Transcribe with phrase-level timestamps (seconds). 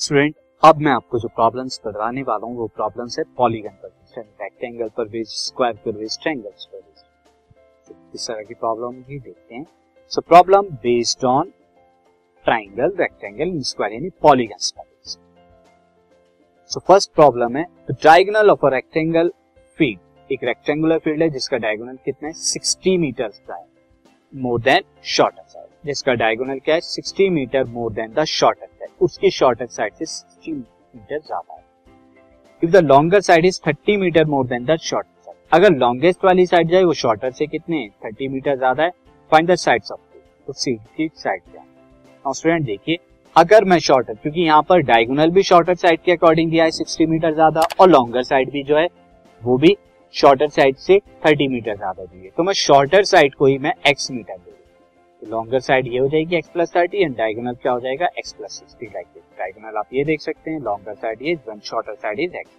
[0.00, 4.88] Student अब मैं आपको जो प्रॉब्लम्स करवाने वाला हूँ, वो प्रॉब्लम्स है पॉलीगन पर रेक्टेंगल
[4.96, 7.04] पर बेस स्क्वायर पर बेस ट्रायंगल पर बेस
[8.14, 9.64] इस तरह की प्रॉब्लम भी देखते हैं।
[10.12, 11.52] So problem based on
[12.44, 15.18] triangle rectangle square यानी polygon based.
[16.70, 19.32] So first problem है the diagonal of a rectangle
[19.78, 22.34] field एक रेक्टेंगुलर फ़ील्ड है जिसका डायगोनल कितना है?
[22.34, 23.66] 60 मीटर का है।
[24.32, 26.80] मोर देन शॉर्टर साइड जिसका डायगोनल क्या है?
[26.82, 31.64] 60 metre more than the shorter side उसकी शॉर्टर साइड से 60 मीटर ज़्यादा है।
[32.62, 36.46] If the longer side is 30 metre more than the shorter side अगर लॉन्गेस्ट वाली
[36.46, 37.88] साइड जाए, वो शॉर्टर से कितने?
[38.04, 38.90] 30 मीटर ज़्यादा है।
[39.32, 40.00] फाइंड द साइड्स ऑफ़
[40.46, 42.32] तो सी की साइड क्या है?
[42.32, 42.98] स्टूडेंट देखिए,
[43.36, 47.06] अगर मैं शॉर्टर क्योंकि यहाँ पर डायगोनल भी शॉर्टर साइड के अकॉर्डिंग दिया है 60
[47.06, 48.86] मीटर ज़्यादा, और लॉन्गर साइड भी जो है,
[49.42, 49.76] वो भी
[50.14, 53.72] शॉर्टर साइड से 30 मीटर ज़्यादा दी है। तो मैं शॉर्टर साइड को ही मैं
[53.86, 54.36] एक्स मीटर
[55.26, 58.58] लॉन्गर साइड ये हो जाएगी X plus thirty and diagonal क्या हो जाएगा X plus
[58.58, 62.20] sixty like this diagonal आप ये देख सकते हैं लॉन्गर साइड ये one shorter side
[62.20, 62.50] is X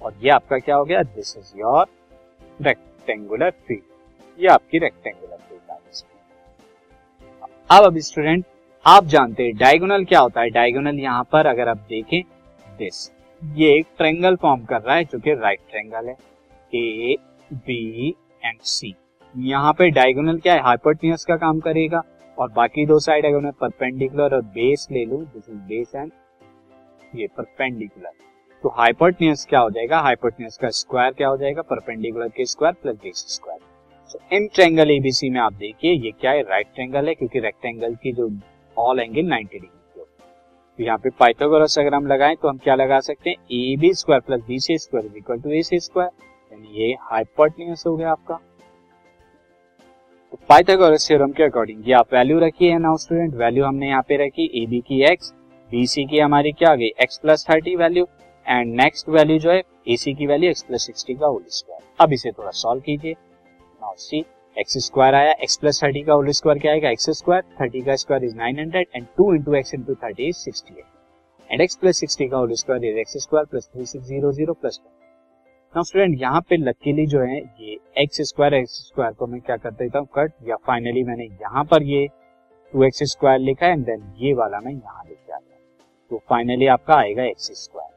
[0.00, 1.02] और ये आपका क्या हो गया?
[1.02, 1.86] This is your
[2.60, 5.48] rectangular field ये आपकी रेक्टेंगुलर फ़ील्ड
[7.70, 8.44] अब अब स्टूडेंट
[8.86, 10.50] आप जानते हैं डायगोनल क्या होता है?
[10.50, 12.22] डायगोनल यहाँ पर अगर आप देखें
[12.66, 13.10] दिस
[13.42, 16.16] ये एक ट्रेंगल फॉर्म कर रहा है जो कि राइट ट्रेंगल है।
[16.72, 17.16] ए
[17.50, 18.14] बी
[18.44, 18.94] एंड सी
[19.34, 20.60] यहाँ पे डायगोनल क्या है?
[20.62, 22.02] हाइपोटेन्यूज का काम करेगा।
[22.38, 26.10] और बाकी दो साइड अगर मैं परपेंडिकुलर और बेस ले लू दिस इज़ बेस एंड
[27.12, 28.12] ये परपेंडिकुलर
[28.64, 30.00] तो हाइपोटेन्यूज क्या हो जाएगा?
[30.00, 31.62] हाइपोटेन्यूज का स्क्वायर क्या हो जाएगा?
[31.64, 33.60] परपेंडिकुलर के square plus base square
[34.10, 36.42] so in triangle ABC में आप देखिए, ये क्या है?
[36.42, 38.30] राइट ट्रेंगल है, क्योंकि रेक्टेंगल की जो
[38.76, 39.68] ऑल एंगल 90 डिग्री
[40.76, 43.36] तो यहाँ पे पाइथागोरस अगर हम लगाएँ तो हम क्या लगा सकते हैं?
[43.52, 46.10] A B square plus B C square equal to A C square
[46.52, 48.38] यानी ये हाइपोटेन्यूज हो गया आपका।
[50.48, 54.44] पाइथागोरस थ्योरम के अकॉर्डिंग। ये आप वैल्यू रखिए नाउ स्टूडेंट वैल्यू हमने यहाँ पे रखी
[54.62, 55.32] ए बी की एक्स
[55.70, 56.86] बी सी की हमारी क्या आ गई?
[57.02, 58.06] X plus thirty value
[58.46, 61.82] and next value जो है ए सी की वैल्यू एक्स प्लस सिक्सटी का होल स्क्वायर
[62.00, 64.24] अब इसे थोड़ा सॉल्व कीजिए। नाउ सी
[64.56, 66.90] एक्स स्क्वायर आया एक्स प्लस थर्टी का होल स्क्वायर क्या आएगा?
[66.90, 70.36] एक्स स्क्वायर थर्टी का square is nine hundred and two into x into thirty is
[70.38, 74.06] sixty eight and x plus sixty का whole square is x square plus three six
[74.08, 74.80] zero zero plus
[75.74, 79.56] now student यहाँ पे luckily जो है, ये x square x square को मैं क्या
[79.56, 80.08] कर देता हूँ?
[80.14, 82.06] कट या फाइनली मैंने यहाँ पर ये
[82.72, 85.46] टू एक्स स्क्वायर लिखा एंड देन ये वाला मैं यहाँ लिख के आता
[86.10, 87.88] तो फाइनली आपका आएगा एक्स स्क्वायर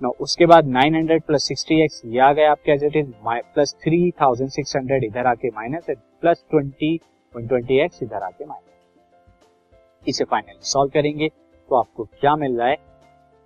[0.00, 3.10] नो उसके बाद 900 प्लस सिक्सटी एक्स ये आ गया आपके as it is
[3.54, 6.98] plus three thousand six hundred इधर आके माइनस है plus twenty
[7.34, 12.68] one twenty x इधर आके माइनस इसे फाइनली सॉल्व करेंगे। तो आपको क्या मिल रहा
[12.68, 12.76] है?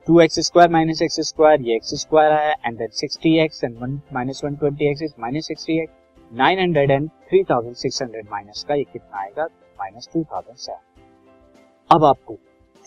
[0.06, 3.78] Two x square minus x square ये एक्स स्क्वायर आया and then sixty x and
[3.78, 5.92] one minus one twenty x is minus sixty x
[6.32, 9.44] nine hundred and three thousand six hundred minus का ये कितना आएगा?
[9.78, 12.34] माइनस टू थाउज़ेंड सेवन अब आपको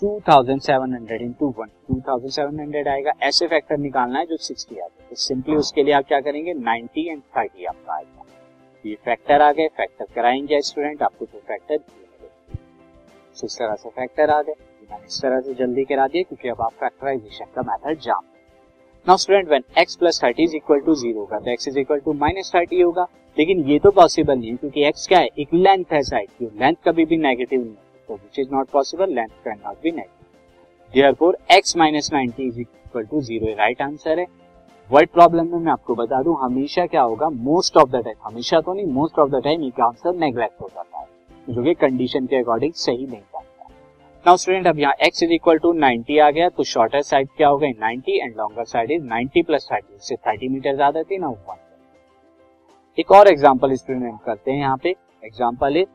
[0.01, 4.25] two thousand seven hundred into one two thousand seven hundred आएगा। ऐसे factor निकालना है
[4.25, 6.53] जो सिक्सटी आ जाए। तो सिंपली उसके लिए आप क्या करेंगे?
[6.53, 8.25] नाइनटी एंड थर्टी आपका आएगा।
[8.85, 11.83] ये फैक्टर आ गए। फैक्टर कराएँगे स्टूडेंट आपको जो फैक्टर
[13.35, 14.53] इस तरह से फैक्टर आ गए।
[14.91, 18.27] मैंने इस तरह से जल्दी करा दिया क्योंकि अब आप फैक्टराइजेशन का मेथड जान
[19.07, 21.99] now student when x plus thirty is equal to zero होगा तो x is equal
[21.99, 23.07] to minus thirty होगा।
[23.37, 25.27] लेकिन ये तो पॉसिबल नहीं, क्योंकि x क्या है?
[25.39, 27.75] एक लेंथ है साइड की लेंथ कभी भी नेगेटिव नहीं
[28.09, 32.59] तो which is not possible length can not be negative therefore x minus ninety is
[32.59, 34.25] equal to zero right answer है।
[34.89, 38.61] वर्ड प्रॉब्लम में मैं आपको बता दूँ, हमेशा क्या होगा मोस्ट ऑफ़ द टाइम हमेशा
[38.61, 41.05] तो नहीं मोस्ट ऑफ़ द टाइम ये आंसर नेग्लेक्ट हो जाता है,
[41.47, 43.21] जो कि कंडीशन के अकॉर्डिंग सही नहीं।
[44.25, 47.47] नाउ स्टूडेंट अब यहाँ x इज़ इक्वल टू 90 आ गया तो शॉर्टर साइड क्या
[47.47, 47.73] हो गई?
[47.73, 51.57] 90 and longer side is 90 plus 30 इससे 30 मीटर ज़्यादा थी ना वन
[52.97, 54.89] एक और एग्जांपल स्टूडेंट करते हैं यहाँ पे.
[55.23, 55.87] Example is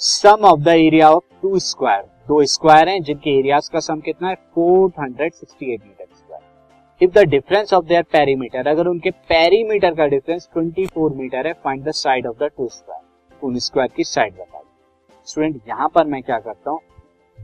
[0.00, 4.28] sum of the area of two square दो स्क्वायर हैं, जिनके एरियाज़ का सम कितना
[4.28, 4.36] है?
[4.58, 11.16] 468 metre square if the difference of their perimeter अगर उनके पेरीमीटर का डिफरेंस 24
[11.16, 15.60] मीटर है find the side of the two square उन स्क्वायर की साइड बताइए स्टूडेंट
[15.68, 16.80] यहाँ पर मैं क्या करता हूँ?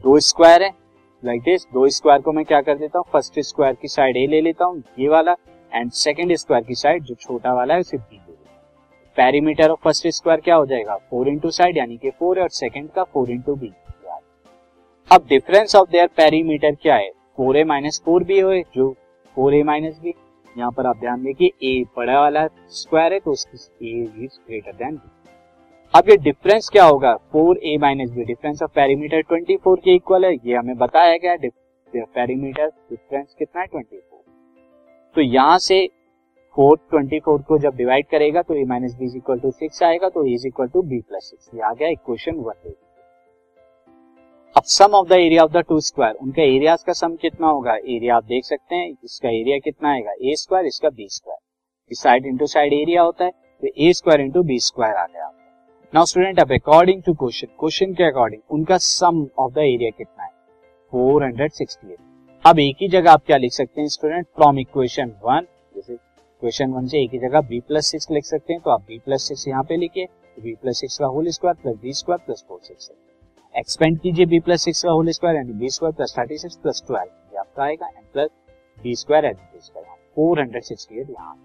[0.05, 0.69] दो स्क्वायर है
[1.23, 3.05] लाइक like दिस दो स्क्वायर को मैं क्या कर देता हूँ?
[3.13, 5.35] फ़र्स्ट स्क्वायर की साइड ए ले लेता हूँ, ये वाला
[5.73, 9.81] एंड सेकेंड स्क्वायर की साइड जो छोटा वाला है, उसे बी ले लेता पेरीमीटर ऑफ़
[9.85, 10.97] फ़र्स्ट स्क्वायर क्या हो जाएगा?
[11.11, 13.73] फोर इंटू साइड यानी कि फोर और सेकेंड का फोर इंटू बी
[15.11, 17.11] अब डिफरेंस ऑफ़ देयर पेरीमीटर क्या है?
[17.37, 18.95] Four A minus four B हो, जो
[19.37, 20.15] फोर ए माइनस बी
[20.57, 24.73] यहाँ पर आप ध्यान देखिए ए बड़ा वाला स्क्वायर है तो उसकी A is greater
[24.75, 25.11] than B
[25.95, 27.15] अब ये डिफरेंस क्या होगा?
[27.33, 31.17] Four A minus B difference of perimeter twenty four के इक्वल है। ये हमें बताया
[31.17, 31.37] गया
[31.93, 33.67] पेरीमीटर डिफरेंस कितना है?
[33.67, 34.23] ट्वेंटी फोर
[35.17, 35.87] तो यहाँ से
[36.57, 40.09] फोर ट्वेंटी फोर को जब डिवाइड करेगा तो A minus B equal to six आएगा
[40.09, 42.75] तो is equal to B plus six ये आ गया इक्वेशन वन
[44.57, 47.75] अब sum of the area of the two square उनका एरिया का सम कितना होगा?
[47.75, 50.13] एरिया आप देख सकते हैं, इसका एरिया कितना आएगा?
[50.13, 51.39] ए स्क्वायर इसका बी स्क्वायर
[51.91, 55.26] इस साइड इंटू साइड एरिया होता है तो A square into B square आ गया।
[55.97, 60.25] नाउ स्टूडेंट अब अकॉर्डिंग टू क्वेश्चन क्वेश्चन के अकॉर्डिंग उनका सम ऑफ़ द एरिया कितना
[60.25, 60.31] है?
[60.93, 61.97] 468
[62.45, 65.47] अब एक ही जगह आप क्या लिख सकते हैं स्टूडेंट फ्रॉम इक्वेशन वन
[65.77, 68.85] जैसे क्वेश्चन वन से एक ही जगह बी प्लस सिक्स लिख सकते हैं तो आप
[68.89, 70.07] बी प्लस सिक्स यहाँ पे लिखिए
[70.37, 72.91] बी प्लस सिक्स का whole square plus B square plus four six
[73.55, 76.85] expand कीजिए बी प्लस सिक्स का whole square and B square plus thirty six plus
[76.87, 78.31] twelve ये आपका आएगा and plus
[78.79, 81.37] B square and B square four hundred sixty eight यहाँ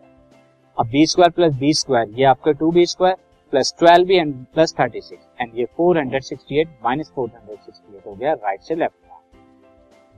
[0.77, 4.73] अब B square plus B square ये आपका two B square plus twelve and plus
[4.79, 8.33] thirty six and ये four hundred sixty eight minus four hundred sixty eight हो गया
[8.33, 8.95] right से left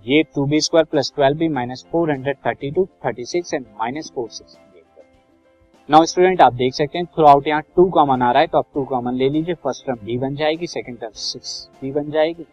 [0.06, 3.66] ये two B square plus twelve B minus four hundred thirty two thirty six and
[3.80, 4.58] minus four six
[5.90, 8.58] now student आप देख सकते हैं throughout यहाँ two common आ रहा है तो
[8.58, 12.12] आप टू कॉमन ले लीजिए। फ़र्स्ट टर्म बी बन जाएगी सेकंड टर्म सिक्स बी बन
[12.12, 12.46] जाएगी।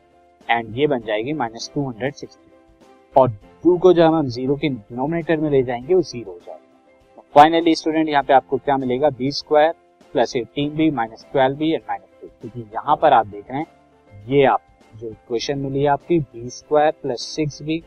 [0.48, 2.50] एंड ये बन जाएगी माइनस टू हंड्रेड सिक्सटी
[3.14, 3.30] और
[3.64, 7.74] टू को जब हम ज़ीरो के डिनोमिनेटर में ले जाएँगे, वो ज़ीरो हो जाएगा। फाइनली
[7.74, 9.10] स्टूडेंट यहाँ पे आपको क्या मिलेगा?
[9.10, 9.72] B square
[10.12, 13.58] plus eighteen B minus twelve B and minus two क्योंकि यहाँ पर आप देख रहे
[13.58, 13.66] हैं,
[14.28, 14.60] ये आप,
[14.94, 17.82] जो इक्वेशन मिली है आपकी B square plus six B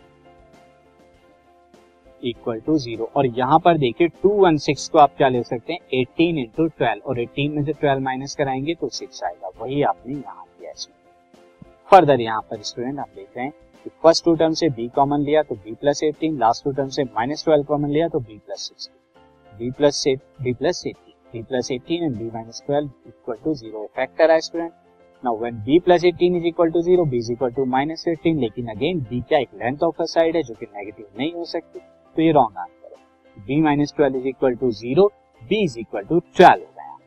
[2.23, 5.73] equal to zero और यहाँ पर देखिए टू वन सिक्स को आप क्या ले सकते
[5.73, 5.79] हैं?
[5.93, 10.13] एटीन इंटू ट्वेल्व और एटीन में से ट्वेल्व माइनस कराएँगे तो सिक्स आएगा। वही आपने
[10.13, 10.95] यहाँ किया इसमें।
[11.91, 13.53] फर्दर यहाँ पर स्टूडेंट आप देख रहे हैं
[13.85, 16.89] कि फ़र्स्ट टू टर्म से बी कॉमन लिया तो B plus eighteen last two term
[16.89, 18.89] से माइनस ट्वेल्व कॉमन लिया तो B plus six
[19.51, 20.03] B plus
[20.41, 24.39] B plus eighteen B plus eighteen and B minus twelve equal to zero factor है
[24.41, 24.71] student
[25.23, 28.39] now when b plus 18 is equal to 0 b is equal to minus 15
[28.39, 31.45] लेकिन again b क्या एक length of a side है जो कि negative नहीं हो
[31.45, 35.09] सकती तो ये रॉन्ग आंसर है। b minus twelve is equal to zero
[35.41, 36.97] b is equal to twelve हो गया।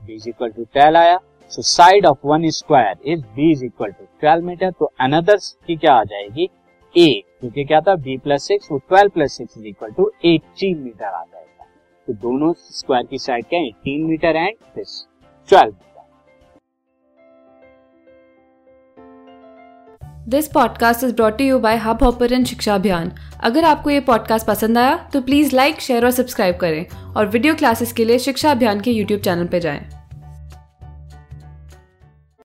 [0.00, 1.18] b is equal to twelve आया
[1.50, 5.36] so side of one square is b is equal to twelve metre तो another
[5.66, 6.48] की क्या आ जाएगी?
[6.94, 7.08] a
[7.40, 7.94] क्योंकि क्या था?
[7.96, 11.59] b प्लस सिक्स वो twelve plus six is equal to eighteen metre आ जाएगा।
[12.10, 13.70] तो दोनों स्क्वायर की साइड क्या है?
[13.70, 15.06] तीन metre and this
[15.48, 15.74] twelve
[20.28, 24.78] this podcast is brought you by hub hopper Shiksha Abhiyan अगर आपको ये पॉडकास्ट पसंद
[24.78, 26.86] आया तो प्लीज़ लाइक शेयर और सब्सक्राइब करें
[27.16, 29.99] और वीडियो क्लासेस के लिए शिक्षा अभियान के यूट्यूब चैनल पर जाएँ।